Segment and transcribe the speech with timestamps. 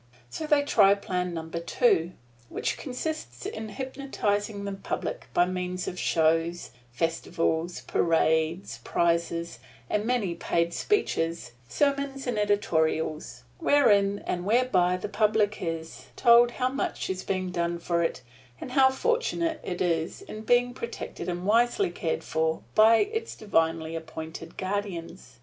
[0.31, 2.13] So they try Plan Number Two,
[2.49, 9.59] which consists in hypnotizing the public by means of shows, festivals, parades, prizes
[9.91, 16.69] and many paid speeches, sermons and editorials, wherein and whereby the public is told how
[16.69, 18.23] much is being done for it,
[18.59, 23.95] and how fortunate it is in being protected and wisely cared for by its divinely
[23.95, 25.37] appointed guardians.